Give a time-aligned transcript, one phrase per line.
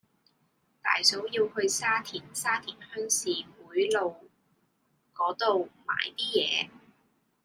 [0.81, 4.15] 大嫂要去沙田沙田鄉事會路
[5.13, 6.69] 嗰度買啲嘢